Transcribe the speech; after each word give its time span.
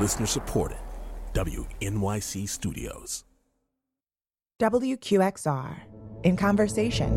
Listener 0.00 0.26
supported. 0.26 0.78
WNYC 1.34 2.48
Studios. 2.48 3.24
WQXR 4.60 5.74
in 6.22 6.36
conversation. 6.36 7.12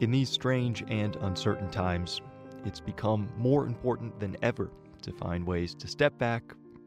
In 0.00 0.10
these 0.10 0.28
strange 0.28 0.84
and 0.88 1.16
uncertain 1.16 1.70
times, 1.70 2.20
it's 2.66 2.78
become 2.78 3.26
more 3.38 3.64
important 3.64 4.20
than 4.20 4.36
ever 4.42 4.70
to 5.00 5.12
find 5.12 5.46
ways 5.46 5.74
to 5.76 5.88
step 5.88 6.18
back, 6.18 6.42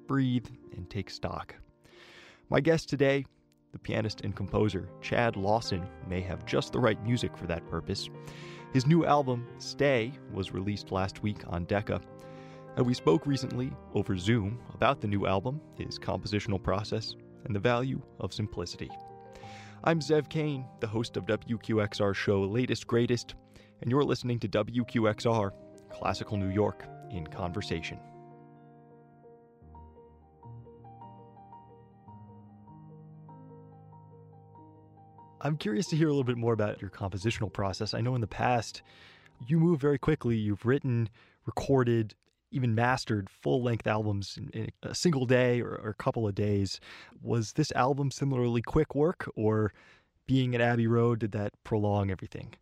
breathe, 0.06 0.46
and 0.76 0.88
take 0.88 1.10
stock. 1.10 1.56
My 2.52 2.60
guest 2.60 2.90
today, 2.90 3.26
the 3.72 3.80
pianist 3.80 4.22
and 4.22 4.36
composer 4.36 4.90
Chad 5.02 5.36
Lawson, 5.36 5.88
may 6.08 6.22
have 6.22 6.46
just 6.46 6.74
the 6.74 6.80
right 6.80 7.02
music 7.04 7.38
for 7.38 7.48
that 7.48 7.68
purpose. 7.70 8.10
His 8.74 8.88
new 8.88 9.06
album, 9.06 9.48
Stay, 9.58 10.14
was 10.32 10.54
released 10.54 10.92
last 10.92 11.24
week 11.24 11.40
on 11.48 11.66
Decca. 11.66 12.02
And 12.78 12.86
we 12.86 12.94
spoke 12.94 13.28
recently 13.28 13.72
over 13.94 14.18
Zoom 14.18 14.60
about 14.74 15.02
the 15.02 15.08
new 15.08 15.28
album, 15.28 15.60
his 15.76 16.00
compositional 16.00 16.62
process, 16.62 17.16
and 17.46 17.56
the 17.56 17.60
value 17.60 18.02
of 18.20 18.34
simplicity. 18.34 18.90
I'm 19.84 20.00
Zev 20.00 20.30
Kane, 20.30 20.66
the 20.80 20.88
host 20.88 21.18
of 21.18 21.26
WQXR 21.26 22.14
show 22.14 22.42
Latest 22.44 22.88
Greatest, 22.88 23.36
and 23.82 23.90
you're 23.90 24.04
listening 24.04 24.40
to 24.40 24.48
WQXR, 24.48 25.52
Classical 25.92 26.38
New 26.38 26.50
York, 26.50 26.86
in 27.10 27.28
conversation. 27.28 28.00
I'm 35.44 35.58
curious 35.58 35.88
to 35.88 35.96
hear 35.96 36.08
a 36.08 36.12
little 36.12 36.24
bit 36.24 36.38
more 36.38 36.54
about 36.54 36.82
your 36.82 36.92
compositional 36.92 37.52
process. 37.52 37.94
I 37.94 38.02
know 38.02 38.14
in 38.14 38.22
the 38.22 38.28
past 38.28 38.84
you 39.48 39.60
move 39.60 39.82
very 39.82 39.98
quickly. 39.98 40.36
You've 40.36 40.66
written, 40.66 41.10
recorded, 41.46 42.14
even 42.52 42.76
mastered 42.76 43.30
full 43.30 43.64
length 43.64 43.88
albums 43.88 44.38
in, 44.54 44.70
a 44.84 44.94
single 44.94 45.26
day 45.26 45.62
or, 45.62 45.70
or, 45.70 45.90
a 45.90 45.94
couple 45.96 46.28
of 46.28 46.36
days. 46.36 46.80
Was 47.24 47.54
this 47.54 47.72
album 47.72 48.12
similarly 48.12 48.62
quick 48.62 48.94
work, 48.94 49.30
or 49.36 49.74
being 50.28 50.54
at 50.54 50.62
Abbey 50.62 50.86
Road, 50.86 51.20
did 51.20 51.32
that 51.32 51.54
prolong 51.64 52.12
everything? 52.12 52.54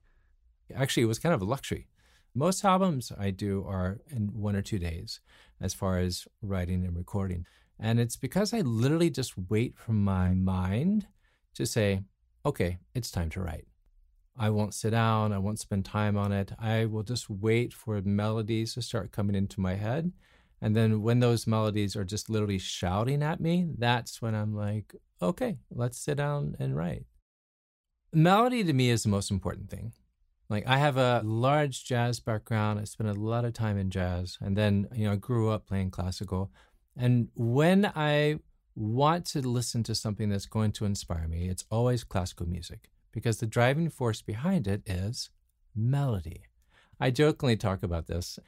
Actually, 0.74 1.04
it 1.04 1.08
was 1.08 1.20
kind 1.20 1.36
of 1.36 1.42
a 1.42 1.46
luxury. 1.46 1.88
Most 2.34 2.64
albums 2.64 3.12
I 3.18 3.32
do 3.32 3.66
are 3.68 4.00
in 4.10 4.28
one 4.28 4.56
or 4.56 4.62
two 4.62 4.80
days 4.80 5.20
as 5.60 5.74
far 5.74 5.98
as 5.98 6.28
writing 6.42 6.86
and 6.86 6.96
recording. 6.96 7.46
And 7.80 8.00
it's 8.00 8.16
because 8.16 8.54
I 8.54 8.62
literally 8.62 9.10
just 9.10 9.34
wait 9.50 9.78
for 9.78 9.94
my 9.94 10.34
mind 10.34 11.08
to 11.56 11.66
say, 11.66 12.02
okay, 12.46 12.78
it's 12.94 13.12
time 13.12 13.30
to 13.32 13.42
write. 13.42 13.66
I 14.38 14.50
won't 14.50 14.74
sit 14.74 14.92
down, 14.92 15.34
I 15.34 15.38
won't 15.38 15.60
spend 15.60 15.86
time 15.86 16.18
on 16.18 16.32
it. 16.32 16.54
I 16.58 16.86
will 16.86 17.04
just 17.04 17.30
wait 17.30 17.74
for 17.74 18.02
melodies 18.02 18.74
to 18.76 18.82
start 18.82 19.12
coming 19.12 19.36
into 19.36 19.60
my 19.60 19.76
head. 19.76 20.14
And 20.62 20.76
then 20.76 21.02
when 21.02 21.20
those 21.20 21.48
melodies 21.48 21.96
are 21.96 22.06
just 22.06 22.30
literally 22.30 22.58
shouting 22.58 23.22
at 23.24 23.40
me, 23.40 23.70
that's 23.78 24.22
when 24.22 24.36
I'm 24.36 24.56
like, 24.56 24.96
okay, 25.22 25.58
let's 25.70 25.98
sit 25.98 26.18
down 26.18 26.56
and 26.60 26.76
write. 26.76 27.04
Melody 28.14 28.64
to 28.64 28.74
me 28.74 28.90
is 28.90 29.04
the 29.04 29.10
most 29.10 29.30
important 29.30 29.70
thing. 29.70 29.94
Like 30.50 30.66
I 30.68 30.78
have 30.78 30.98
a 30.98 31.22
large 31.24 31.86
jazz 31.86 32.20
background. 32.20 32.80
I 32.80 32.86
spent 32.86 33.10
a 33.10 33.20
lot 33.20 33.46
of 33.46 33.54
time 33.54 33.78
in 33.78 33.90
jazz 33.90 34.38
and 34.42 34.58
then, 34.58 34.88
you 34.94 35.06
know, 35.06 35.14
I 35.14 35.18
grew 35.18 35.50
up 35.50 35.68
playing 35.68 35.92
classical. 35.92 36.52
And 36.98 37.30
when 37.36 37.92
I 37.96 38.40
want 38.80 39.26
to 39.26 39.42
listen 39.42 39.84
to 39.84 39.94
something 39.94 40.30
that's 40.30 40.46
going 40.46 40.72
to 40.72 40.86
inspire 40.86 41.28
me, 41.28 41.50
it's 41.50 41.66
always 41.70 42.06
classical 42.06 42.48
music 42.48 42.90
because 43.12 43.40
the 43.40 43.46
driving 43.46 43.90
force 43.90 44.22
behind 44.22 44.68
it 44.68 44.82
is 44.86 45.30
melody. 45.76 46.44
I 47.00 47.12
jokingly 47.12 47.58
talk 47.58 47.84
about 47.84 48.08
this. 48.08 48.40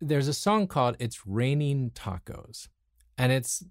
There's 0.00 0.28
a 0.28 0.34
song 0.34 0.68
called 0.68 0.96
It's 1.00 1.26
Raining 1.26 1.90
Tacos, 1.90 2.68
and 3.20 3.32
it's 3.32 3.64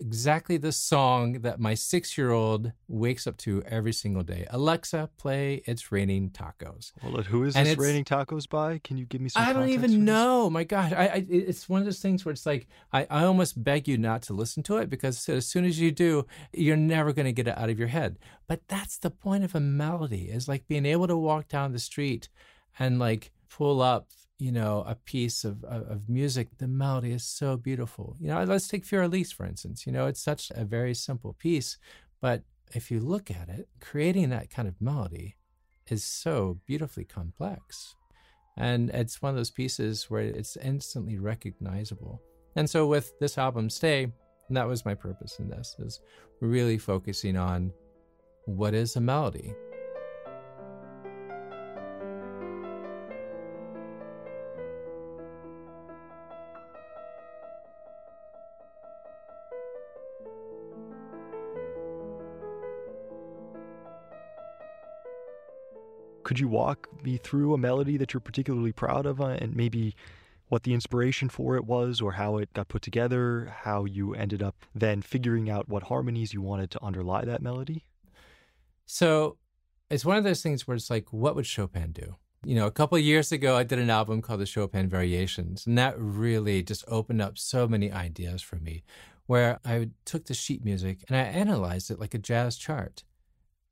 exactly 0.00 0.56
the 0.56 0.72
song 0.72 1.40
that 1.40 1.60
my 1.60 1.74
six 1.74 2.16
year 2.16 2.30
old 2.30 2.72
wakes 2.88 3.26
up 3.26 3.36
to 3.36 3.62
every 3.66 3.92
single 3.92 4.22
day. 4.22 4.46
Alexa, 4.50 5.10
play 5.18 5.62
It's 5.66 5.92
Raining 5.92 6.30
Tacos. 6.30 6.92
Well, 7.02 7.22
who 7.22 7.44
is 7.44 7.56
and 7.56 7.66
this 7.66 7.76
Raining 7.76 8.04
Tacos 8.04 8.48
by? 8.48 8.78
Can 8.78 8.96
you 8.96 9.04
give 9.04 9.20
me 9.20 9.28
some 9.28 9.42
I 9.42 9.52
don't 9.52 9.68
even 9.68 10.04
know. 10.04 10.48
My 10.48 10.64
God. 10.64 10.92
I, 10.92 11.06
I, 11.06 11.26
it's 11.28 11.68
one 11.68 11.80
of 11.80 11.84
those 11.84 12.00
things 12.00 12.24
where 12.24 12.32
it's 12.32 12.46
like, 12.46 12.66
I, 12.92 13.06
I 13.10 13.24
almost 13.24 13.62
beg 13.62 13.86
you 13.86 13.98
not 13.98 14.22
to 14.22 14.32
listen 14.32 14.62
to 14.64 14.78
it 14.78 14.88
because 14.88 15.28
as 15.28 15.46
soon 15.46 15.64
as 15.64 15.78
you 15.78 15.92
do, 15.92 16.26
you're 16.52 16.76
never 16.76 17.12
going 17.12 17.26
to 17.26 17.32
get 17.32 17.48
it 17.48 17.56
out 17.58 17.70
of 17.70 17.78
your 17.78 17.88
head. 17.88 18.18
But 18.46 18.66
that's 18.68 18.98
the 18.98 19.10
point 19.10 19.44
of 19.44 19.54
a 19.54 19.60
melody 19.60 20.30
is 20.30 20.48
like 20.48 20.66
being 20.68 20.86
able 20.86 21.06
to 21.06 21.16
walk 21.16 21.48
down 21.48 21.72
the 21.72 21.78
street 21.78 22.28
and 22.78 22.98
like 22.98 23.32
pull 23.48 23.82
up 23.82 24.08
you 24.38 24.52
know, 24.52 24.84
a 24.86 24.94
piece 24.94 25.44
of, 25.44 25.64
of, 25.64 26.08
music, 26.08 26.48
the 26.58 26.68
melody 26.68 27.12
is 27.12 27.24
so 27.24 27.56
beautiful. 27.56 28.16
You 28.20 28.28
know, 28.28 28.44
let's 28.44 28.68
take 28.68 28.84
Für 28.84 29.04
Elise, 29.04 29.32
for 29.32 29.46
instance. 29.46 29.86
You 29.86 29.92
know, 29.92 30.06
it's 30.06 30.20
such 30.20 30.52
a 30.54 30.64
very 30.64 30.94
simple 30.94 31.34
piece, 31.38 31.78
but 32.20 32.42
if 32.74 32.90
you 32.90 33.00
look 33.00 33.30
at 33.30 33.48
it, 33.48 33.68
creating 33.80 34.30
that 34.30 34.50
kind 34.50 34.68
of 34.68 34.74
melody 34.80 35.36
is 35.88 36.04
so 36.04 36.58
beautifully 36.66 37.04
complex. 37.04 37.94
And 38.58 38.90
it's 38.90 39.22
one 39.22 39.30
of 39.30 39.36
those 39.36 39.50
pieces 39.50 40.10
where 40.10 40.22
it's 40.22 40.56
instantly 40.56 41.18
recognizable. 41.18 42.20
And 42.56 42.68
so 42.68 42.86
with 42.86 43.18
this 43.20 43.38
album, 43.38 43.70
Stay, 43.70 44.12
that 44.50 44.66
was 44.66 44.84
my 44.84 44.94
purpose 44.94 45.38
in 45.38 45.48
this, 45.48 45.76
is 45.78 46.00
really 46.40 46.78
focusing 46.78 47.36
on 47.36 47.72
what 48.44 48.74
is 48.74 48.96
a 48.96 49.00
melody 49.00 49.54
could 66.26 66.40
you 66.40 66.48
walk 66.48 66.88
me 67.04 67.18
through 67.18 67.54
a 67.54 67.58
melody 67.58 67.96
that 67.96 68.12
you're 68.12 68.20
particularly 68.20 68.72
proud 68.72 69.06
of 69.06 69.20
uh, 69.20 69.26
and 69.26 69.54
maybe 69.54 69.94
what 70.48 70.64
the 70.64 70.74
inspiration 70.74 71.28
for 71.28 71.54
it 71.54 71.64
was 71.64 72.00
or 72.00 72.10
how 72.14 72.36
it 72.38 72.52
got 72.52 72.66
put 72.66 72.82
together, 72.82 73.54
how 73.62 73.84
you 73.84 74.12
ended 74.12 74.42
up 74.42 74.56
then 74.74 75.00
figuring 75.00 75.48
out 75.48 75.68
what 75.68 75.84
harmonies 75.84 76.34
you 76.34 76.42
wanted 76.42 76.68
to 76.68 76.82
underlie 76.82 77.24
that 77.24 77.40
melody? 77.40 77.84
So 78.86 79.38
it's 79.88 80.04
one 80.04 80.16
of 80.16 80.24
those 80.24 80.42
things 80.42 80.66
where 80.66 80.76
it's 80.76 80.90
like, 80.90 81.12
what 81.12 81.36
would 81.36 81.46
Chopin 81.46 81.92
do? 81.92 82.16
You 82.44 82.56
know, 82.56 82.66
a 82.66 82.72
couple 82.72 82.98
years 82.98 83.30
ago, 83.30 83.56
I 83.56 83.62
did 83.62 83.78
an 83.78 83.88
album 83.88 84.20
called 84.20 84.40
the 84.40 84.46
Chopin 84.46 84.88
Variations, 84.88 85.64
and 85.64 85.78
that 85.78 85.94
really 85.96 86.60
just 86.60 86.84
opened 86.88 87.22
up 87.22 87.38
so 87.38 87.68
many 87.68 87.92
ideas 87.92 88.42
for 88.42 88.56
me. 88.56 88.82
Where 89.26 89.60
I 89.64 89.90
took 90.04 90.24
the 90.24 90.34
sheet 90.34 90.64
music 90.64 91.04
and 91.06 91.16
I 91.16 91.20
analyzed 91.20 91.88
it 91.88 92.00
like 92.00 92.14
a 92.14 92.18
jazz 92.18 92.56
chart. 92.56 93.04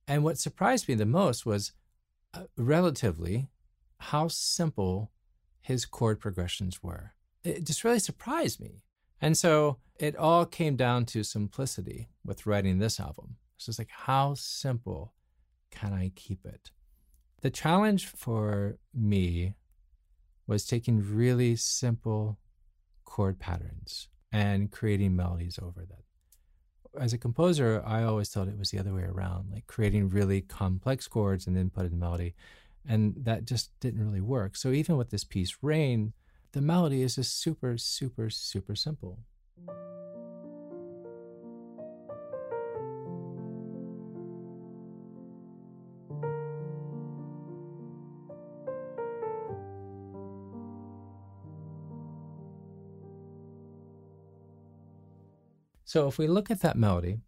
And 0.06 0.22
what 0.22 0.38
surprised 0.38 0.88
me 0.88 0.94
the 0.94 1.04
most 1.04 1.44
was 1.44 1.72
Uh, 2.34 2.44
relatively 2.56 3.48
how 3.98 4.26
simple 4.26 5.12
his 5.60 5.86
chord 5.86 6.18
progressions 6.18 6.82
were. 6.82 7.12
It 7.44 7.64
just 7.64 7.84
really 7.84 8.00
surprised 8.00 8.60
me. 8.60 8.82
And 9.20 9.36
so 9.36 9.78
it 10.00 10.16
all 10.16 10.44
came 10.44 10.74
down 10.74 11.06
to 11.06 11.22
simplicity 11.22 12.08
with 12.24 12.44
writing 12.44 12.78
this 12.78 12.98
album. 12.98 13.36
It's 13.56 13.66
just 13.66 13.78
like, 13.78 13.90
how 13.90 14.34
simple 14.34 15.14
can 15.70 15.92
I 15.92 16.10
keep 16.16 16.44
it? 16.44 16.70
The 17.42 17.50
challenge 17.50 18.06
for 18.06 18.78
me 18.92 19.54
was 20.46 20.66
taking 20.66 21.14
really 21.16 21.56
simple 21.56 22.38
chord 23.04 23.38
patterns 23.38 24.08
and 24.32 24.72
creating 24.72 25.14
melodies 25.14 25.58
over 25.62 25.84
that 25.86 26.03
as 26.98 27.12
a 27.12 27.18
composer, 27.18 27.82
I 27.84 28.04
always 28.04 28.28
thought 28.28 28.48
it 28.48 28.58
was 28.58 28.70
the 28.70 28.78
other 28.78 28.94
way 28.94 29.02
around, 29.02 29.50
like 29.52 29.66
creating 29.66 30.08
really 30.08 30.40
complex 30.40 31.08
chords 31.08 31.46
and 31.46 31.56
then 31.56 31.70
put 31.70 31.86
in 31.86 31.98
melody. 31.98 32.34
And 32.86 33.14
that 33.24 33.46
just 33.46 33.70
didn't 33.80 34.04
really 34.04 34.20
work. 34.20 34.56
So 34.56 34.70
even 34.70 34.96
with 34.96 35.10
this 35.10 35.24
piece, 35.24 35.56
Rain, 35.62 36.12
the 36.52 36.60
melody 36.60 37.02
is 37.02 37.16
just 37.16 37.40
super, 37.40 37.78
super, 37.78 38.30
super 38.30 38.76
simple. 38.76 39.18
So 55.94 56.08
if 56.08 56.18
we 56.18 56.26
look 56.26 56.50
at 56.50 56.60
that 56.62 56.76
melody, 56.76 57.20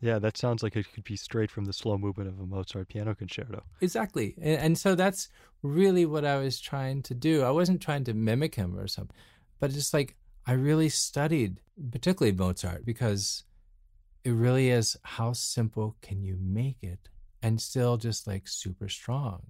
Yeah, 0.00 0.18
that 0.18 0.36
sounds 0.36 0.64
like 0.64 0.74
it 0.74 0.92
could 0.92 1.04
be 1.04 1.14
straight 1.14 1.52
from 1.52 1.66
the 1.66 1.72
slow 1.72 1.96
movement 1.96 2.28
of 2.28 2.40
a 2.40 2.46
Mozart 2.46 2.88
piano 2.88 3.14
concerto. 3.14 3.62
Exactly. 3.80 4.34
And, 4.40 4.60
and 4.60 4.78
so 4.78 4.96
that's 4.96 5.28
really 5.62 6.06
what 6.06 6.24
I 6.24 6.38
was 6.38 6.58
trying 6.58 7.02
to 7.02 7.14
do. 7.14 7.42
I 7.42 7.52
wasn't 7.52 7.80
trying 7.80 8.02
to 8.04 8.14
mimic 8.14 8.56
him 8.56 8.76
or 8.76 8.88
something, 8.88 9.14
but 9.60 9.70
just 9.70 9.94
like 9.94 10.16
I 10.44 10.54
really 10.54 10.88
studied, 10.88 11.60
particularly 11.92 12.36
Mozart, 12.36 12.84
because 12.84 13.44
it 14.24 14.32
really 14.32 14.70
is 14.70 14.96
how 15.02 15.32
simple 15.32 15.96
can 16.02 16.22
you 16.22 16.36
make 16.40 16.82
it 16.82 17.08
and 17.42 17.60
still 17.60 17.96
just 17.96 18.26
like 18.26 18.46
super 18.46 18.88
strong. 18.88 19.42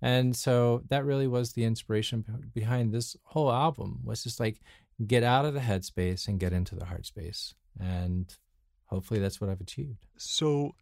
And 0.00 0.36
so 0.36 0.82
that 0.90 1.04
really 1.04 1.26
was 1.26 1.52
the 1.52 1.64
inspiration 1.64 2.24
behind 2.54 2.92
this 2.92 3.16
whole 3.24 3.50
album 3.50 4.00
was 4.04 4.22
just 4.22 4.38
like 4.38 4.60
get 5.06 5.22
out 5.22 5.44
of 5.44 5.54
the 5.54 5.60
headspace 5.60 6.28
and 6.28 6.38
get 6.38 6.52
into 6.52 6.74
the 6.74 6.84
heart 6.84 7.06
space. 7.06 7.54
And 7.80 8.32
hopefully 8.86 9.20
that's 9.20 9.40
what 9.40 9.50
I've 9.50 9.60
achieved. 9.60 10.06
So 10.16 10.74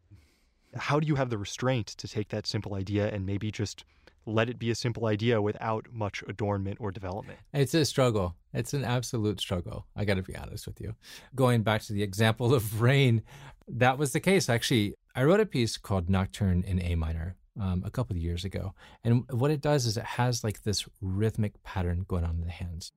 how 0.75 1.00
do 1.00 1.06
you 1.06 1.14
have 1.14 1.31
the 1.31 1.38
restraint 1.38 1.87
to 1.88 2.08
take 2.08 2.29
that 2.29 2.47
simple 2.47 2.75
idea 2.75 3.08
and 3.08 3.25
maybe 3.25 3.50
just 3.50 3.85
let 4.26 4.50
it 4.50 4.58
be 4.58 4.70
a 4.70 4.75
simple 4.75 5.06
idea 5.06 5.41
without 5.41 5.87
much 5.93 6.23
adornment 6.29 6.79
or 6.81 6.91
development? 6.91 7.38
It's 7.55 7.75
a 7.75 7.85
struggle. 7.85 8.35
It's 8.56 8.73
an 8.73 8.85
absolute 8.85 9.38
struggle. 9.38 9.87
I 9.94 10.06
got 10.06 10.14
to 10.14 10.23
be 10.23 10.35
honest 10.35 10.67
with 10.67 10.81
you. 10.81 10.94
Going 11.35 11.62
back 11.62 11.82
to 11.82 11.93
the 11.93 12.03
example 12.03 12.55
of 12.55 12.81
rain, 12.81 13.23
that 13.69 13.99
was 13.99 14.12
the 14.12 14.20
case. 14.20 14.49
Actually, 14.49 14.94
I 15.14 15.25
wrote 15.25 15.41
a 15.41 15.47
piece 15.47 15.76
called 15.76 16.08
Nocturne 16.08 16.64
in 16.67 16.81
A 16.81 16.94
minor 16.94 17.37
um, 17.61 17.82
a 17.85 17.91
couple 17.91 18.17
of 18.17 18.23
years 18.23 18.44
ago. 18.47 18.75
And 19.05 19.25
what 19.31 19.50
it 19.50 19.61
does 19.61 19.85
is 19.85 19.99
it 19.99 20.05
has 20.05 20.43
like 20.43 20.62
this 20.62 20.88
rhythmic 21.03 21.62
pattern 21.64 22.06
going 22.08 22.25
on 22.25 22.37
in 22.37 22.44
the 22.47 22.50
hands. 22.50 22.93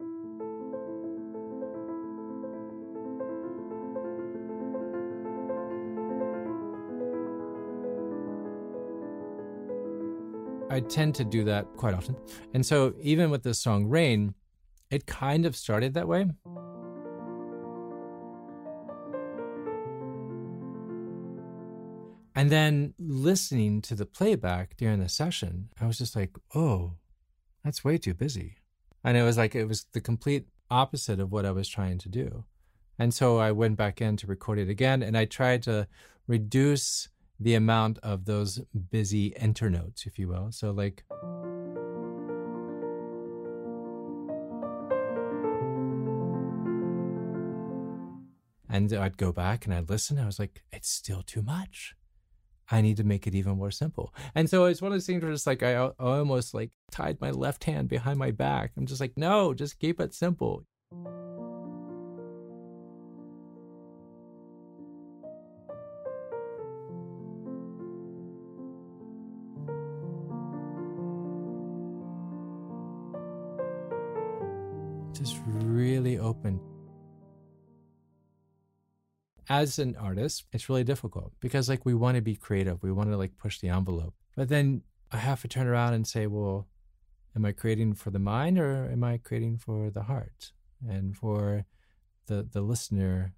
I 10.72 10.82
tend 10.82 11.16
to 11.16 11.26
do 11.26 11.44
that 11.46 11.66
quite 11.76 11.96
often. 11.96 12.16
And 12.54 12.66
so 12.66 12.94
even 13.02 13.30
with 13.32 13.44
the 13.44 13.54
song 13.54 13.88
Rain, 13.88 14.36
it 14.89 15.06
kind 15.06 15.45
of 15.45 15.56
started 15.56 15.94
that 15.94 16.07
way. 16.07 16.25
And 22.36 22.50
then 22.50 22.94
listening 22.97 23.81
to 23.81 23.95
the 23.95 24.06
playback 24.06 24.77
during 24.77 25.00
the 25.00 25.09
session, 25.09 25.69
I 25.80 25.86
was 25.86 25.97
just 25.97 26.15
like, 26.15 26.38
oh, 26.56 26.94
that's 27.63 27.83
way 27.83 27.97
too 27.97 28.13
busy. 28.13 28.56
And 29.03 29.18
it 29.18 29.24
was 29.24 29.38
like, 29.38 29.56
it 29.56 29.65
was 29.65 29.86
the 29.91 30.01
complete 30.01 30.47
opposite 30.71 31.19
of 31.19 31.31
what 31.31 31.45
I 31.45 31.51
was 31.51 31.68
trying 31.68 31.97
to 32.00 32.09
do. 32.09 32.45
And 32.97 33.13
so 33.13 33.38
I 33.38 33.51
went 33.51 33.77
back 33.77 34.01
in 34.01 34.18
to 34.18 34.27
record 34.27 34.57
it 34.57 34.69
again 34.69 35.03
and 35.03 35.18
I 35.18 35.25
tried 35.25 35.63
to 35.63 35.88
reduce 36.27 37.09
the 37.39 37.56
amount 37.56 37.97
of 38.00 38.25
those 38.25 38.62
busy 38.89 39.31
internotes, 39.31 40.06
if 40.06 40.19
you 40.19 40.27
will. 40.27 40.51
So, 40.51 40.71
like, 40.71 41.03
and 48.80 48.94
I'd 48.94 49.18
go 49.18 49.34
back 49.34 49.66
and 49.66 49.74
I'd 49.74 49.90
listen. 49.90 50.18
I 50.18 50.26
was 50.26 50.40
like, 50.40 50.64
it's 50.72 50.90
still 50.90 51.22
too 51.22 51.42
much. 51.42 51.96
I 52.72 52.81
need 52.81 52.98
to 52.98 53.04
make 53.04 53.28
it 53.28 53.36
even 53.36 53.58
more 53.58 53.72
simple. 53.72 54.14
And 54.36 54.50
so 54.50 54.66
it's 54.66 54.81
one 54.81 54.92
of 54.92 54.96
those 54.96 55.06
things 55.06 55.22
where 55.22 55.31
it's 55.31 55.48
like 55.48 55.64
I, 55.64 55.74
I 55.74 55.92
almost 56.00 56.54
like 56.54 56.72
tied 56.92 57.20
my 57.20 57.31
left 57.31 57.66
hand 57.66 57.90
behind 57.90 58.20
my 58.20 58.31
back. 58.31 58.72
I'm 58.78 58.86
just 58.86 59.02
like, 59.02 59.14
no, 59.18 59.54
just 59.54 59.80
keep 59.80 60.00
it 60.00 60.14
simple. 60.14 60.64
Just 75.14 75.38
really 75.46 76.18
open 76.18 76.62
as 79.50 79.80
an 79.80 79.96
artist, 79.96 80.46
it's 80.54 80.69
really 80.69 80.84
difficult 80.84 81.34
because 81.40 81.68
like 81.68 81.86
we 81.86 81.96
want 81.96 82.16
to 82.16 82.22
be 82.22 82.36
creative, 82.36 82.81
we 82.84 82.92
want 82.92 83.10
to 83.10 83.18
like 83.18 83.38
push 83.38 83.60
the 83.60 83.69
envelope. 83.69 84.13
But 84.36 84.50
then 84.50 84.84
I 85.12 85.18
have 85.18 85.42
to 85.42 85.48
turn 85.48 85.68
around 85.68 85.96
and 85.96 86.07
say, 86.07 86.28
well, 86.28 86.68
am 87.36 87.46
I 87.46 87.51
creating 87.51 87.96
for 87.96 88.12
the 88.12 88.19
mind 88.19 88.60
or 88.60 88.90
am 88.92 89.04
I 89.04 89.18
creating 89.18 89.57
for 89.57 89.90
the 89.90 90.04
heart 90.04 90.51
and 90.88 91.18
for 91.18 91.66
the 92.28 92.48
the 92.50 92.62
listener, 92.62 93.34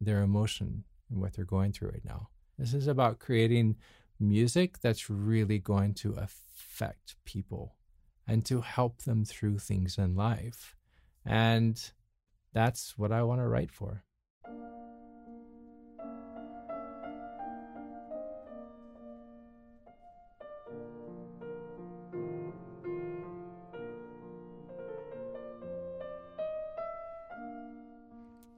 their 0.00 0.20
emotion 0.20 0.84
and 1.10 1.20
what 1.20 1.32
they're 1.32 1.44
going 1.46 1.72
through 1.72 1.88
right 1.88 2.04
now? 2.04 2.28
This 2.58 2.74
is 2.74 2.86
about 2.86 3.18
creating 3.18 3.76
music 4.18 4.80
that's 4.80 5.08
really 5.08 5.58
going 5.58 5.94
to 5.94 6.12
affect 6.12 7.16
people 7.24 7.76
and 8.28 8.44
to 8.44 8.60
help 8.60 9.02
them 9.02 9.24
through 9.24 9.58
things 9.58 9.96
in 9.96 10.14
life. 10.14 10.76
And 11.24 11.82
that's 12.52 12.98
what 12.98 13.10
I 13.10 13.22
want 13.22 13.40
to 13.40 13.48
write 13.48 13.70
for. 13.70 14.04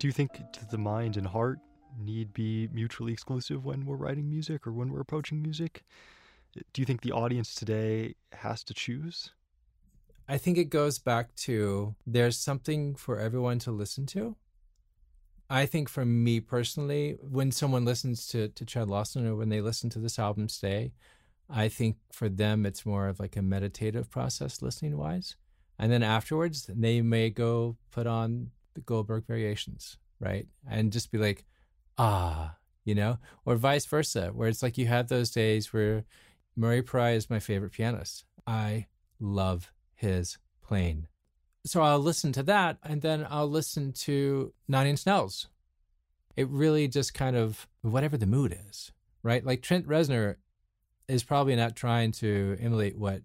Do 0.02 0.08
you 0.08 0.12
think 0.12 0.32
the 0.68 0.78
mind 0.78 1.16
and 1.16 1.24
heart 1.24 1.60
need 1.96 2.32
be 2.32 2.68
mutually 2.72 3.12
exclusive 3.12 3.64
when 3.64 3.86
we're 3.86 3.94
writing 3.94 4.28
music 4.28 4.66
or 4.66 4.72
when 4.72 4.92
we're 4.92 4.98
approaching 4.98 5.40
music? 5.40 5.84
Do 6.72 6.82
you 6.82 6.84
think 6.84 7.02
the 7.02 7.12
audience 7.12 7.54
today 7.54 8.16
has 8.32 8.64
to 8.64 8.74
choose? 8.74 9.30
I 10.28 10.38
think 10.38 10.58
it 10.58 10.70
goes 10.70 10.98
back 10.98 11.32
to 11.46 11.94
there's 12.04 12.36
something 12.36 12.96
for 12.96 13.20
everyone 13.20 13.60
to 13.60 13.70
listen 13.70 14.04
to. 14.06 14.34
I 15.48 15.66
think 15.66 15.88
for 15.88 16.04
me 16.04 16.40
personally, 16.40 17.16
when 17.20 17.52
someone 17.52 17.84
listens 17.84 18.26
to, 18.26 18.48
to 18.48 18.64
Chad 18.64 18.88
Lawson 18.88 19.24
or 19.24 19.36
when 19.36 19.50
they 19.50 19.60
listen 19.60 19.88
to 19.90 20.00
this 20.00 20.18
album 20.18 20.48
Stay, 20.48 20.94
I 21.48 21.68
think 21.68 21.98
for 22.10 22.28
them 22.28 22.66
it's 22.66 22.84
more 22.84 23.06
of 23.06 23.20
like 23.20 23.36
a 23.36 23.42
meditative 23.42 24.10
process 24.10 24.62
listening 24.62 24.98
wise. 24.98 25.36
And 25.78 25.92
then 25.92 26.02
afterwards, 26.02 26.68
they 26.68 27.02
may 27.02 27.30
go 27.30 27.76
put 27.92 28.08
on 28.08 28.50
the 28.74 28.80
Goldberg 28.80 29.26
variations, 29.26 29.98
right? 30.20 30.46
And 30.68 30.92
just 30.92 31.10
be 31.10 31.18
like, 31.18 31.44
ah, 31.98 32.56
you 32.84 32.94
know, 32.94 33.18
or 33.44 33.56
vice 33.56 33.86
versa, 33.86 34.30
where 34.34 34.48
it's 34.48 34.62
like 34.62 34.78
you 34.78 34.86
have 34.86 35.08
those 35.08 35.30
days 35.30 35.72
where 35.72 36.04
Murray 36.56 36.82
Perahia 36.82 37.16
is 37.16 37.30
my 37.30 37.38
favorite 37.38 37.72
pianist. 37.72 38.24
I 38.46 38.86
love 39.20 39.72
his 39.94 40.38
playing. 40.62 41.06
So 41.64 41.80
I'll 41.80 42.00
listen 42.00 42.32
to 42.32 42.42
that 42.44 42.78
and 42.82 43.02
then 43.02 43.26
I'll 43.30 43.48
listen 43.48 43.92
to 43.92 44.52
Nine 44.66 44.88
Inch 44.88 45.06
Nails. 45.06 45.48
It 46.36 46.48
really 46.48 46.88
just 46.88 47.14
kind 47.14 47.36
of 47.36 47.68
whatever 47.82 48.16
the 48.16 48.26
mood 48.26 48.58
is, 48.68 48.90
right? 49.22 49.44
Like 49.44 49.62
Trent 49.62 49.86
Reznor 49.86 50.36
is 51.06 51.22
probably 51.22 51.54
not 51.54 51.76
trying 51.76 52.12
to 52.12 52.56
emulate 52.60 52.98
what 52.98 53.22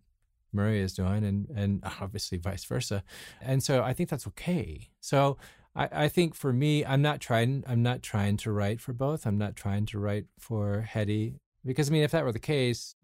Murray 0.58 0.82
is 0.82 0.94
doing, 0.94 1.24
and 1.24 1.48
and 1.56 1.84
obviously 2.02 2.38
vice 2.38 2.66
versa. 2.66 3.04
And 3.42 3.64
so 3.64 3.84
I 3.84 3.94
think 3.94 4.10
that's 4.10 4.28
okay. 4.28 4.90
So 5.00 5.38
I, 5.76 5.90
I 5.92 6.08
think 6.10 6.36
for 6.36 6.52
me, 6.52 6.84
I'm 6.84 7.02
not 7.02 7.22
trying. 7.22 7.64
I'm 7.68 7.84
not 7.84 8.04
trying 8.04 8.38
to 8.38 8.52
write 8.52 8.82
for 8.82 8.94
both. 8.94 9.26
I'm 9.26 9.38
not 9.38 9.56
trying 9.56 9.86
to 9.88 10.00
write 10.00 10.26
for 10.38 10.82
Hetty 10.82 11.36
because 11.66 11.90
I 11.90 11.94
mean, 11.94 12.04
if 12.04 12.12
that 12.12 12.26
were 12.26 12.32
the 12.32 12.40
case. 12.40 12.96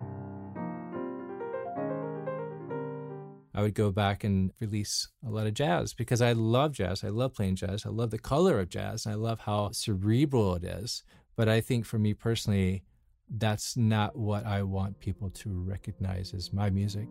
I 3.55 3.62
would 3.62 3.75
go 3.75 3.91
back 3.91 4.24
and 4.24 4.51
release 4.60 5.10
a 5.25 5.29
lot 5.29 5.45
of 5.45 5.53
jazz 5.53 5.93
because 5.93 6.24
I 6.24 6.31
love 6.31 6.72
jazz. 6.72 7.03
I 7.03 7.10
love 7.10 7.36
playing 7.36 7.55
jazz. 7.55 7.86
I 7.86 7.89
love 7.89 8.10
the 8.10 8.17
color 8.17 8.60
of 8.60 8.69
jazz. 8.69 9.05
I 9.05 9.13
love 9.13 9.41
how 9.41 9.69
cerebral 9.72 10.55
it 10.55 10.63
is. 10.63 11.03
But 11.36 11.48
I 11.48 11.62
think 11.62 11.86
for 11.86 12.00
me 12.00 12.15
personally, 12.15 12.83
that's 13.29 13.77
not 13.77 14.15
what 14.15 14.45
I 14.45 14.63
want 14.63 15.00
people 15.00 15.29
to 15.29 15.50
recognize 15.50 16.33
as 16.33 16.51
my 16.51 16.72
music. 16.72 17.07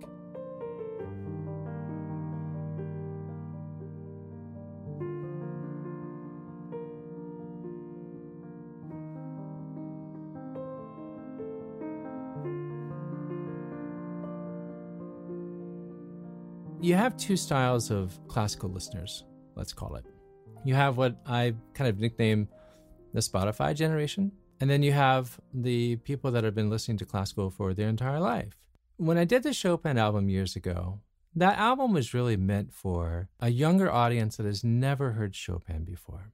You 16.82 16.96
have 16.96 17.16
two 17.16 17.36
styles 17.36 17.92
of 17.92 18.18
classical 18.26 18.68
listeners, 18.68 19.22
let's 19.54 19.72
call 19.72 19.94
it. 19.94 20.04
You 20.64 20.74
have 20.74 20.96
what 20.96 21.16
I 21.24 21.54
kind 21.74 21.88
of 21.88 22.00
nickname 22.00 22.48
the 23.14 23.20
Spotify 23.20 23.72
generation, 23.72 24.32
and 24.58 24.68
then 24.68 24.82
you 24.82 24.90
have 24.90 25.38
the 25.54 25.94
people 25.98 26.32
that 26.32 26.42
have 26.42 26.56
been 26.56 26.70
listening 26.70 26.96
to 26.96 27.06
classical 27.06 27.50
for 27.50 27.72
their 27.72 27.88
entire 27.88 28.18
life. 28.18 28.58
When 28.96 29.16
I 29.16 29.22
did 29.22 29.44
the 29.44 29.52
Chopin 29.52 29.96
album 29.96 30.28
years 30.28 30.56
ago, 30.56 30.98
that 31.36 31.56
album 31.56 31.92
was 31.92 32.14
really 32.14 32.36
meant 32.36 32.72
for 32.72 33.28
a 33.38 33.48
younger 33.48 33.88
audience 33.88 34.36
that 34.38 34.46
has 34.46 34.64
never 34.64 35.12
heard 35.12 35.36
Chopin 35.36 35.84
before. 35.84 36.32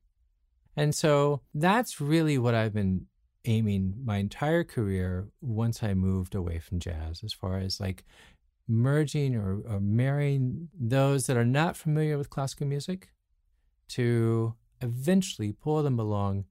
And 0.75 0.95
so 0.95 1.43
that's 1.53 2.01
really 2.01 2.39
what 2.39 2.55
I've 2.55 2.73
been 2.73 3.05
aiming 3.45 3.97
my 4.03 4.17
entire 4.17 4.65
career 4.65 5.29
once 5.43 5.83
I 5.83 5.93
moved 5.93 6.35
away 6.35 6.59
from 6.59 6.81
jazz, 6.81 7.23
as 7.23 7.35
far 7.35 7.59
as 7.59 7.81
like 7.81 8.05
merging 8.69 9.35
or, 9.35 9.61
or 9.67 9.81
marrying 9.81 10.69
those 10.79 11.27
that 11.27 11.37
are 11.37 11.45
not 11.45 11.77
familiar 11.77 12.19
with 12.19 12.31
classical 12.31 12.67
music 12.67 13.11
to 13.89 14.55
eventually 14.81 15.53
pull 15.53 15.83
them 15.83 15.99
along. 15.99 16.45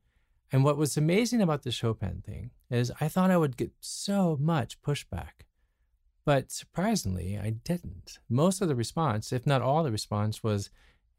And 0.52 0.64
what 0.64 0.78
was 0.78 0.98
amazing 0.98 1.42
about 1.42 1.64
the 1.64 1.72
Chopin 1.72 2.24
thing 2.26 2.52
is 2.70 2.92
I 3.00 3.08
thought 3.08 3.32
I 3.32 3.38
would 3.38 3.58
get 3.58 3.72
so 3.80 4.38
much 4.40 4.82
pushback. 4.82 5.46
But 6.26 6.52
surprisingly, 6.52 7.38
I 7.38 7.52
didn't. 7.52 8.20
Most 8.30 8.62
of 8.62 8.68
the 8.68 8.76
response, 8.76 9.32
if 9.32 9.48
not 9.48 9.62
all 9.62 9.84
the 9.84 9.92
response, 9.92 10.44
was, 10.44 10.70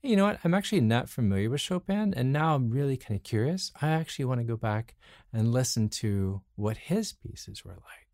you 0.02 0.17
know 0.17 0.25
what? 0.25 0.38
I'm 0.45 0.55
actually 0.55 0.83
not 0.83 1.09
familiar 1.09 1.49
with 1.49 1.62
Chopin, 1.62 2.12
and 2.14 2.33
now 2.33 2.55
I'm 2.55 2.71
really 2.71 2.97
kind 2.97 3.19
of 3.19 3.25
curious. 3.25 3.73
I 3.81 3.88
actually 3.88 4.26
want 4.26 4.40
to 4.40 4.45
go 4.45 4.57
back 4.57 4.97
and 5.33 5.52
listen 5.52 5.88
to 5.88 6.43
what 6.57 6.76
his 6.76 7.12
pieces 7.12 7.64
were 7.64 7.73
like. 7.73 8.08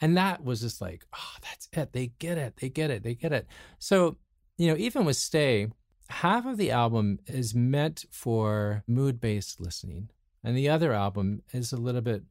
And 0.00 0.16
that 0.16 0.44
was 0.44 0.60
just 0.60 0.80
like, 0.80 1.04
oh, 1.14 1.34
that's 1.42 1.68
it. 1.72 1.92
They 1.92 2.12
get 2.18 2.38
it. 2.38 2.54
They 2.60 2.68
get 2.68 2.90
it. 2.90 3.02
They 3.02 3.14
get 3.14 3.32
it. 3.32 3.46
So, 3.78 4.16
you 4.56 4.68
know, 4.68 4.76
even 4.76 5.04
with 5.04 5.16
Stay, 5.16 5.68
half 6.08 6.46
of 6.46 6.56
the 6.56 6.70
album 6.70 7.18
is 7.26 7.54
meant 7.54 8.04
for 8.10 8.82
mood 8.86 9.20
based 9.20 9.60
listening, 9.60 10.10
and 10.44 10.56
the 10.56 10.68
other 10.68 10.92
album 10.92 11.42
is 11.52 11.72
a 11.72 11.76
little 11.76 12.00
bit 12.00 12.22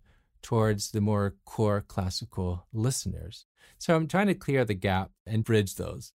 towards 0.41 0.91
the 0.91 1.01
more 1.01 1.35
core 1.43 1.83
classical 1.87 2.67
listeners. 2.71 3.45
So 3.77 3.95
I'm 3.95 4.07
trying 4.07 4.27
to 4.27 4.35
clear 4.35 4.63
the 4.63 4.75
gap 4.75 5.11
and 5.25 5.43
bridge 5.43 5.75
those. 5.75 6.13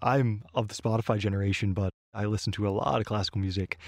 I'm 0.00 0.42
of 0.54 0.68
the 0.68 0.74
Spotify 0.74 1.18
generation, 1.18 1.72
but 1.72 1.90
I 2.14 2.26
listen 2.26 2.52
to 2.54 2.68
a 2.68 2.70
lot 2.70 3.00
of 3.00 3.06
classical 3.06 3.40
music. 3.40 3.78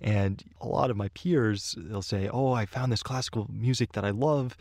And 0.00 0.42
a 0.60 0.66
lot 0.66 0.90
of 0.90 0.96
my 0.96 1.08
peers, 1.08 1.76
they'll 1.78 2.02
say, 2.02 2.28
Oh, 2.32 2.52
I 2.52 2.66
found 2.66 2.90
this 2.90 3.02
classical 3.02 3.48
music 3.52 3.92
that 3.92 4.04
I 4.04 4.10
love. 4.10 4.56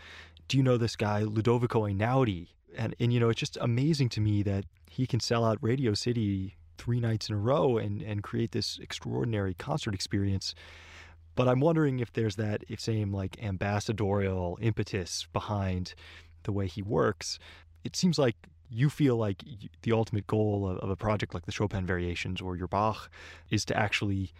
Do 0.52 0.58
you 0.58 0.64
know 0.64 0.76
this 0.76 0.98
guy, 0.98 1.24
Ludovico 1.24 1.84
Einaudi? 1.84 2.50
And, 2.78 2.94
and 3.00 3.14
you 3.14 3.22
know, 3.22 3.30
it's 3.30 3.40
just 3.40 3.58
amazing 3.62 4.10
to 4.10 4.20
me 4.20 4.44
that 4.44 4.66
he 4.90 5.08
can 5.08 5.22
sell 5.22 5.46
out 5.46 5.58
Radio 5.62 5.94
City 5.94 6.58
three 6.78 7.00
nights 7.00 7.30
in 7.30 7.36
a 7.36 7.38
row 7.38 7.78
and, 7.78 8.02
and 8.02 8.22
create 8.22 8.52
this 8.52 8.78
extraordinary 8.80 9.54
concert 9.54 9.96
experience. 9.96 10.54
But 11.36 11.48
I'm 11.48 11.62
wondering 11.62 12.02
if 12.02 12.12
there's 12.12 12.36
that 12.36 12.66
same 12.80 13.14
like 13.14 13.42
ambassadorial 13.42 14.60
impetus 14.62 15.26
behind 15.32 15.94
the 16.44 16.52
way 16.52 16.68
he 16.68 16.82
works. 16.82 17.40
It 17.86 17.96
seems 17.96 18.20
like 18.20 18.36
you 18.70 18.90
feel 18.90 19.16
like 19.16 19.46
the 19.84 19.94
ultimate 19.94 20.28
goal 20.28 20.68
of, 20.68 20.90
a 20.90 20.98
project 20.98 21.34
like 21.34 21.46
the 21.46 21.54
Chopin 21.54 21.86
Variations 21.86 22.42
or 22.42 22.58
your 22.58 22.68
Bach 22.68 23.10
is 23.50 23.64
to 23.64 23.78
actually 23.78 24.34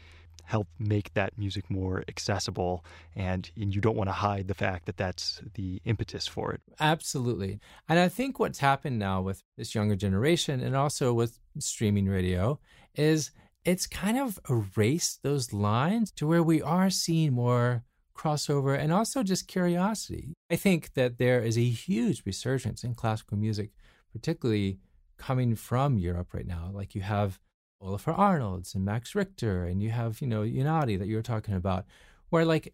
help 0.52 0.68
make 0.78 1.14
that 1.14 1.38
music 1.38 1.70
more 1.70 2.04
accessible 2.08 2.84
and, 3.16 3.52
and 3.56 3.74
you 3.74 3.82
don't 3.82 3.96
want 3.96 4.10
to 4.10 4.20
hide 4.28 4.48
the 4.48 4.54
fact 4.54 4.86
that 4.86 4.98
that's 4.98 5.42
the 5.54 5.82
impetus 5.86 6.28
for 6.28 6.52
it 6.52 6.62
absolutely 6.80 7.60
and 7.88 7.98
i 8.00 8.10
think 8.10 8.38
what's 8.38 8.60
happened 8.60 9.00
now 9.00 9.22
with 9.22 9.42
this 9.58 9.74
younger 9.74 9.96
generation 9.96 10.60
and 10.60 10.76
also 10.76 11.14
with 11.14 11.40
streaming 11.60 12.08
radio 12.08 12.60
is 12.96 13.32
it's 13.64 13.88
kind 13.88 14.18
of 14.18 14.40
erased 14.50 15.22
those 15.24 15.54
lines 15.54 16.12
to 16.12 16.28
where 16.28 16.44
we 16.44 16.62
are 16.62 16.90
seeing 16.90 17.32
more 17.34 17.84
crossover 18.22 18.78
and 18.78 18.92
also 18.92 19.24
just 19.24 19.48
curiosity. 19.48 20.34
I 20.50 20.56
think 20.56 20.94
that 20.94 21.18
there 21.18 21.42
is 21.42 21.58
a 21.58 21.70
huge 21.88 22.24
resurgence 22.26 22.84
in 22.84 22.96
classical 22.96 23.38
music, 23.38 23.72
particularly 24.12 24.80
coming 25.18 25.56
from 25.56 25.98
Europe 25.98 26.34
right 26.34 26.46
now. 26.46 26.72
Like 26.74 26.96
you 26.96 27.02
have 27.02 27.40
Olafur 27.82 28.18
Arnalds 28.18 28.76
and 28.76 28.86
Max 28.86 29.16
Richter, 29.16 29.66
and 29.66 29.82
you 29.82 29.90
have, 29.90 30.22
you 30.22 30.28
know, 30.28 30.42
Einaudi 30.42 30.98
that 31.00 31.08
you 31.08 31.16
were 31.16 31.22
talking 31.22 31.56
about, 31.56 31.86
where 32.30 32.46
like 32.46 32.74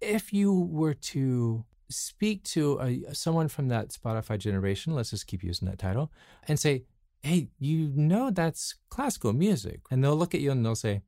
if 0.00 0.32
you 0.32 0.52
were 0.52 0.94
to 0.94 1.64
speak 1.88 2.42
to 2.42 2.80
a, 2.80 3.14
someone 3.14 3.48
from 3.48 3.68
that 3.68 3.90
Spotify 3.90 4.38
generation, 4.38 4.94
let's 4.94 5.10
just 5.10 5.26
keep 5.26 5.42
using 5.42 5.68
that 5.68 5.78
title, 5.78 6.10
and 6.48 6.58
say, 6.58 6.84
hey, 7.22 7.48
you 7.58 7.92
know 7.94 8.30
that's 8.30 8.74
classical 8.88 9.32
music. 9.32 9.80
And 9.90 10.02
they'll 10.02 10.16
look 10.16 10.34
at 10.34 10.40
you 10.40 10.50
and 10.50 10.64
they'll 10.64 10.74
say, 10.74 11.02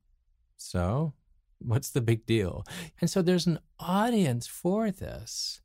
so 0.57 1.13
what's 1.59 1.89
the 1.89 2.01
big 2.01 2.25
deal? 2.25 2.65
And 3.01 3.09
so 3.09 3.21
there's 3.21 3.47
an 3.47 3.59
audience 3.79 4.47
for 4.47 4.91
this. 4.91 5.61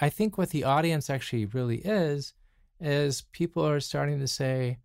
I 0.00 0.08
think 0.08 0.36
what 0.36 0.50
the 0.50 0.64
audience 0.64 1.08
actually 1.08 1.46
really 1.46 1.78
is, 1.78 2.34
is 2.80 3.22
people 3.32 3.66
are 3.66 3.80
starting 3.80 4.18
to 4.20 4.28
say, 4.28 4.78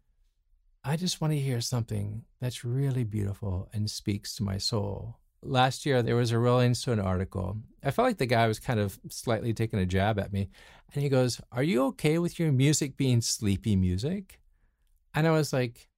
I 0.84 0.96
just 0.96 1.20
want 1.20 1.34
to 1.34 1.40
hear 1.40 1.62
something 1.62 2.24
that's 2.40 2.64
really 2.64 3.04
beautiful 3.04 3.70
and 3.74 3.90
speaks 3.90 4.36
to 4.36 4.44
my 4.44 4.58
soul. 4.58 5.20
Last 5.42 5.86
year, 5.86 6.02
there 6.02 6.16
was 6.16 6.32
a 6.32 6.40
Rolling 6.40 6.74
Stone 6.74 7.00
article. 7.00 7.58
I 7.84 7.92
felt 7.92 8.08
like 8.08 8.18
the 8.18 8.26
guy 8.26 8.48
was 8.48 8.60
kind 8.60 8.80
of 8.80 9.00
slightly 9.10 9.54
taking 9.54 9.80
a 9.80 9.86
jab 9.86 10.20
at 10.20 10.34
me. 10.34 10.50
And 10.94 11.04
he 11.04 11.10
goes, 11.10 11.40
Are 11.52 11.64
you 11.64 11.86
okay 11.88 12.18
with 12.18 12.40
your 12.40 12.52
music 12.52 12.98
being 12.98 13.22
sleepy 13.22 13.76
music? 13.76 14.40
And 15.14 15.28
I 15.28 15.32
was 15.32 15.54
like, 15.54 15.90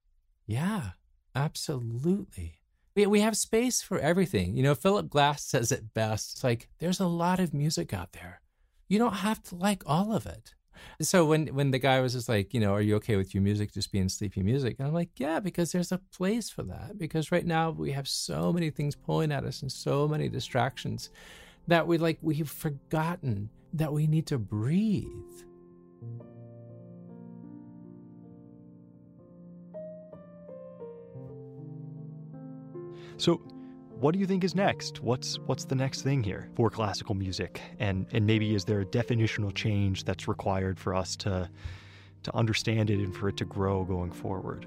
yeah, 0.45 0.91
absolutely. 1.35 2.59
We, 2.95 3.05
we 3.05 3.21
have 3.21 3.37
space 3.37 3.81
for 3.81 3.99
everything. 3.99 4.55
You 4.55 4.63
know, 4.63 4.75
Philip 4.75 5.09
Glass 5.09 5.43
says 5.43 5.71
it 5.71 5.93
best. 5.93 6.33
It's 6.33 6.43
like, 6.43 6.67
there's 6.79 6.99
a 6.99 7.07
lot 7.07 7.39
of 7.39 7.53
music 7.53 7.93
out 7.93 8.13
there. 8.13 8.41
You 8.87 8.99
don't 8.99 9.15
have 9.15 9.41
to 9.43 9.55
like 9.55 9.83
all 9.85 10.13
of 10.13 10.25
it. 10.25 10.53
So 11.01 11.25
when 11.25 11.47
when 11.47 11.71
the 11.71 11.79
guy 11.79 11.99
was 11.99 12.13
just 12.13 12.29
like, 12.29 12.53
you 12.53 12.59
know, 12.59 12.73
are 12.73 12.81
you 12.81 12.95
okay 12.97 13.15
with 13.15 13.33
your 13.33 13.43
music 13.43 13.73
just 13.73 13.91
being 13.91 14.09
sleepy 14.09 14.43
music? 14.43 14.75
And 14.79 14.87
I'm 14.87 14.93
like, 14.93 15.09
yeah, 15.17 15.39
because 15.39 15.71
there's 15.71 15.91
a 15.91 15.99
place 16.15 16.49
for 16.49 16.63
that. 16.63 16.97
Because 16.97 17.31
right 17.31 17.45
now 17.45 17.71
we 17.71 17.91
have 17.91 18.07
so 18.07 18.53
many 18.53 18.69
things 18.69 18.95
pulling 18.95 19.31
at 19.31 19.43
us 19.43 19.61
and 19.61 19.71
so 19.71 20.07
many 20.07 20.29
distractions 20.29 21.09
that 21.67 21.87
we 21.87 21.97
like 21.97 22.17
we've 22.21 22.49
forgotten 22.49 23.49
that 23.73 23.93
we 23.93 24.07
need 24.07 24.27
to 24.27 24.37
breathe. 24.37 25.07
So, 33.17 33.39
what 34.01 34.13
do 34.13 34.19
you 34.19 34.25
think 34.25 34.43
is 34.43 34.55
next? 34.55 35.01
What's 35.03 35.37
what's 35.45 35.65
the 35.65 35.75
next 35.75 36.01
thing 36.01 36.23
here 36.23 36.49
for 36.55 36.71
classical 36.71 37.13
music? 37.13 37.61
And 37.79 38.07
and 38.11 38.25
maybe 38.25 38.55
is 38.55 38.65
there 38.65 38.81
a 38.81 38.85
definitional 38.85 39.53
change 39.53 40.05
that's 40.05 40.27
required 40.27 40.79
for 40.79 40.95
us 40.95 41.15
to 41.17 41.49
to 42.23 42.35
understand 42.35 42.89
it 42.89 42.99
and 42.99 43.15
for 43.15 43.29
it 43.29 43.37
to 43.37 43.45
grow 43.45 43.83
going 43.85 44.11
forward? 44.11 44.65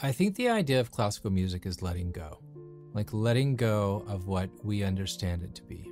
I 0.00 0.12
think 0.12 0.36
the 0.36 0.48
idea 0.48 0.78
of 0.78 0.92
classical 0.92 1.30
music 1.32 1.66
is 1.66 1.82
letting 1.82 2.12
go. 2.12 2.38
Like 2.94 3.12
letting 3.12 3.56
go 3.56 4.04
of 4.06 4.28
what 4.28 4.50
we 4.64 4.84
understand 4.84 5.42
it 5.42 5.56
to 5.56 5.64
be. 5.64 5.90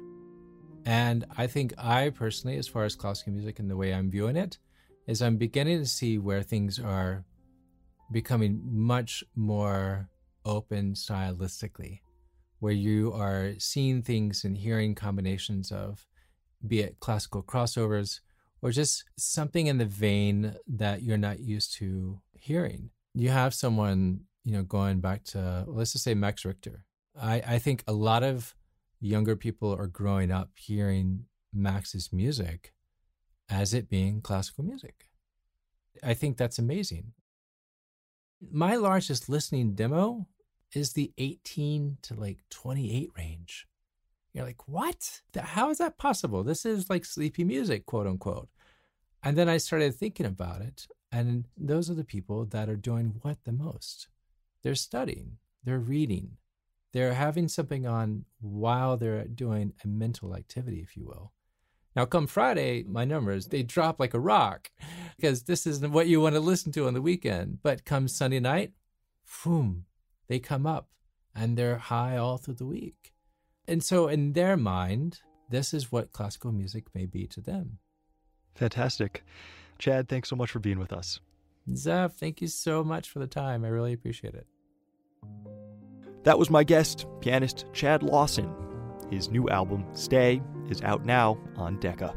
And 0.85 1.25
I 1.37 1.49
think 1.49 1.75
I 1.77 2.11
personally, 2.11 2.59
as 2.59 2.69
far 2.69 2.85
as 2.85 2.95
classical 2.95 3.33
music 3.33 3.59
and 3.59 3.69
the 3.69 3.77
way 3.77 3.93
I'm 3.93 4.09
viewing 4.09 4.37
it, 4.37 4.59
is 5.09 5.21
I'm 5.21 5.37
beginning 5.37 5.81
to 5.81 5.87
see 5.87 6.17
where 6.17 6.45
things 6.45 6.79
are 6.79 7.25
becoming 8.11 8.61
much 8.65 9.25
more 9.35 10.09
open 10.45 10.95
stylistically, 10.95 12.01
where 12.61 12.73
you 12.73 13.13
are 13.13 13.53
seeing 13.59 14.03
things 14.03 14.45
and 14.45 14.57
hearing 14.57 14.95
combinations 14.95 15.73
of, 15.73 16.07
be 16.67 16.81
it 16.81 17.01
classical 17.01 17.43
crossovers 17.43 18.21
or 18.63 18.71
just 18.71 19.05
something 19.17 19.67
in 19.67 19.79
the 19.79 19.85
vein 19.85 20.55
that 20.67 21.03
you're 21.03 21.19
not 21.19 21.41
used 21.41 21.75
to 21.75 22.21
hearing. 22.39 22.91
You 23.15 23.31
have 23.31 23.55
someone, 23.55 24.21
you 24.45 24.53
know, 24.53 24.63
going 24.63 25.01
back 25.01 25.25
to, 25.25 25.65
let's 25.67 25.93
just 25.93 26.05
say 26.05 26.15
Max 26.15 26.45
Richter. 26.45 26.85
I, 27.21 27.43
I 27.47 27.59
think 27.59 27.85
a 27.87 27.93
lot 27.93 28.23
of 28.23 28.55
younger 29.01 29.37
people 29.37 29.75
are 29.75 29.87
growing 29.87 30.31
up 30.31 30.51
hearing 30.57 31.27
Max's 31.53 32.13
music 32.13 32.73
as 33.49 33.75
it 33.75 33.89
being 33.89 34.21
classical 34.21 34.65
music. 34.65 35.09
I 36.03 36.15
think 36.15 36.37
that's 36.37 36.59
amazing. 36.59 37.13
My 38.41 38.77
largest 38.77 39.29
listening 39.29 39.75
demo 39.75 40.27
is 40.73 40.93
the 40.93 41.13
18 41.19 41.99
to 42.03 42.15
like 42.15 42.39
28 42.51 43.11
range. 43.17 43.67
You're 44.33 44.45
like, 44.45 44.69
what? 44.69 45.23
How 45.35 45.71
is 45.71 45.79
that 45.79 45.97
possible? 45.97 46.45
This 46.45 46.67
is 46.67 46.91
like 46.91 47.05
sleepy 47.05 47.45
music, 47.45 47.87
quote 47.87 48.07
unquote. 48.07 48.49
And 49.23 49.37
then 49.37 49.49
I 49.49 49.57
started 49.57 49.95
thinking 49.95 50.27
about 50.27 50.61
it. 50.61 50.87
And 51.11 51.47
those 51.57 51.89
are 51.89 51.95
the 51.95 52.05
people 52.05 52.45
that 52.47 52.69
are 52.69 52.77
doing 52.77 53.15
what 53.23 53.39
the 53.45 53.53
most? 53.53 54.09
They're 54.63 54.75
studying, 54.75 55.39
they're 55.65 55.79
reading, 55.79 56.37
they're 56.93 57.15
having 57.15 57.49
something 57.49 57.87
on 57.87 58.25
while 58.41 58.97
they're 58.97 59.25
doing 59.25 59.73
a 59.85 59.87
mental 59.89 60.35
activity, 60.35 60.81
if 60.81 60.97
you 60.97 61.07
will. 61.07 61.33
Now, 61.97 62.05
come 62.05 62.27
Friday, 62.27 62.85
my 62.87 63.07
numbers, 63.07 63.47
they 63.47 63.63
drop 63.63 63.99
like 63.99 64.13
a 64.13 64.21
rock 64.21 64.71
because 65.17 65.45
this 65.45 65.67
isn't 65.67 65.93
what 65.93 66.07
you 66.07 66.21
want 66.21 66.35
to 66.35 66.41
listen 66.41 66.71
to 66.73 66.87
on 66.87 66.93
the 66.93 67.01
weekend. 67.01 67.61
But 67.63 67.87
come 67.87 68.07
Sunday 68.07 68.39
night, 68.39 68.73
boom, 69.43 69.87
they 70.29 70.39
come 70.39 70.67
up 70.67 70.91
and 71.35 71.57
they're 71.57 71.79
high 71.79 72.19
all 72.19 72.37
through 72.37 72.55
the 72.55 72.67
week. 72.67 73.15
And 73.67 73.83
so, 73.83 74.09
in 74.09 74.35
their 74.35 74.59
mind, 74.59 75.21
this 75.49 75.73
is 75.73 75.91
what 75.91 76.13
classical 76.13 76.53
music 76.53 76.85
may 76.95 77.07
be 77.07 77.27
to 77.29 77.41
them. 77.41 77.79
Fantastic. 78.55 79.25
Chad, 79.79 80.09
thanks 80.09 80.29
so 80.29 80.37
much 80.37 80.51
for 80.51 80.59
being 80.59 80.79
with 80.79 80.93
us. 80.93 81.21
Zev, 81.73 82.13
thank 82.13 82.41
you 82.41 82.49
so 82.49 82.85
much 82.85 83.09
for 83.09 83.19
the 83.19 83.27
time. 83.27 83.65
I 83.65 83.69
really 83.69 83.93
appreciate 83.93 84.35
it. 84.35 84.47
That 86.25 86.39
was 86.39 86.51
my 86.51 86.63
guest, 86.63 87.07
pianist 87.21 87.67
Chad 87.73 88.03
Lawson. 88.03 88.55
His 89.11 89.31
new 89.31 89.49
album, 89.49 89.85
Stay, 89.93 90.43
is 90.69 90.83
out 90.83 91.05
now 91.05 91.39
on 91.57 91.79
Decca. 91.79 92.15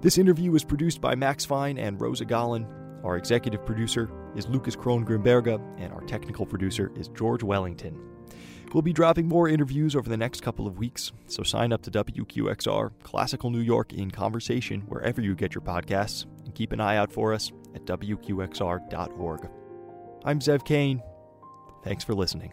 This 0.00 0.18
interview 0.18 0.50
was 0.50 0.64
produced 0.64 1.00
by 1.00 1.14
Max 1.14 1.44
Fine 1.44 1.78
and 1.78 2.00
Rosa 2.00 2.24
Gollin. 2.24 2.66
Our 3.04 3.16
executive 3.16 3.64
producer 3.64 4.10
is 4.34 4.48
Lukas 4.48 4.76
Krohn 4.76 5.04
Grimberghe, 5.04 5.60
and 5.78 5.92
our 5.92 6.02
technical 6.02 6.46
producer 6.46 6.90
is 6.96 7.08
George 7.08 7.42
Wellington. 7.42 7.98
We'll 8.72 8.82
be 8.82 8.92
dropping 8.92 9.28
more 9.28 9.48
interviews 9.48 9.94
over 9.94 10.08
the 10.08 10.16
next 10.16 10.42
couple 10.42 10.66
of 10.66 10.78
weeks, 10.78 11.12
so 11.28 11.44
sign 11.44 11.72
up 11.72 11.82
to 11.82 11.90
WQXR 11.92 12.90
Classical 13.04 13.50
New 13.50 13.60
York 13.60 13.92
in 13.92 14.10
Conversation 14.10 14.80
wherever 14.88 15.20
you 15.20 15.36
get 15.36 15.54
your 15.54 15.62
podcasts, 15.62 16.26
and 16.44 16.54
keep 16.54 16.72
an 16.72 16.80
eye 16.80 16.96
out 16.96 17.12
for 17.12 17.32
us 17.32 17.52
at 17.74 17.84
WQXR.org. 17.84 19.48
I'm 20.24 20.40
Zev 20.40 20.64
Kane. 20.64 21.02
Thanks 21.84 22.02
for 22.02 22.14
listening. 22.14 22.52